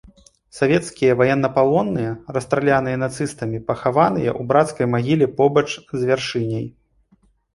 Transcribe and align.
Савецкія 0.59 1.15
ваеннапалонныя, 1.19 2.13
расстраляныя 2.37 2.97
нацыстамі 3.03 3.57
пахаваныя 3.69 4.29
ў 4.39 4.53
брацкай 4.53 4.85
магіле 4.95 5.25
побач 5.43 5.67
з 5.75 6.01
вяршыняй. 6.11 6.65